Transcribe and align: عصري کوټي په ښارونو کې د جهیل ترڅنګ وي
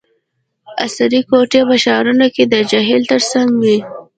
عصري 0.83 1.21
کوټي 1.29 1.61
په 1.69 1.75
ښارونو 1.83 2.27
کې 2.35 2.43
د 2.51 2.53
جهیل 2.69 3.03
ترڅنګ 3.11 3.49
وي 3.61 3.77